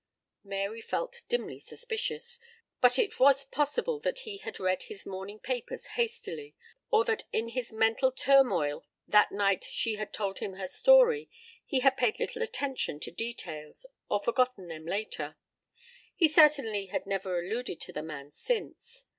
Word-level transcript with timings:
Mary 0.43 0.81
felt 0.81 1.21
dimly 1.29 1.59
suspicious, 1.59 2.39
but 2.81 2.97
it 2.97 3.19
was 3.19 3.43
possible 3.45 3.99
that 3.99 4.21
he 4.21 4.37
had 4.37 4.59
read 4.59 4.81
his 4.81 5.05
morning 5.05 5.37
papers 5.39 5.85
hastily, 5.93 6.55
or 6.89 7.05
that 7.05 7.25
in 7.31 7.49
his 7.49 7.71
mental 7.71 8.11
turmoil 8.11 8.83
that 9.07 9.31
night 9.31 9.63
she 9.63 9.97
had 9.97 10.11
told 10.11 10.39
him 10.39 10.53
her 10.53 10.67
story 10.67 11.29
he 11.67 11.81
had 11.81 11.97
paid 11.97 12.19
little 12.19 12.41
attention 12.41 12.99
to 12.99 13.11
details, 13.11 13.85
or 14.09 14.19
forgotten 14.19 14.69
them 14.69 14.87
later. 14.87 15.37
He 16.15 16.27
certainly 16.27 16.87
had 16.87 17.05
never 17.05 17.37
alluded 17.39 17.79
to 17.81 17.93
the 17.93 18.01
man 18.01 18.31
since. 18.31 19.05